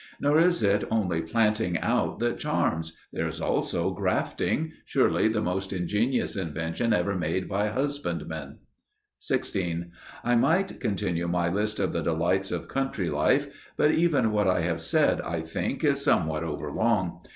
[0.19, 5.71] Nor is it only planting out that charms: there is also grafting surely the most
[5.71, 8.57] ingenious invention ever made by husbandmen.
[9.19, 9.91] 16.
[10.23, 14.61] I might continue my list of the delights of country life; but even what I
[14.61, 17.19] have said I think is somewhat over long.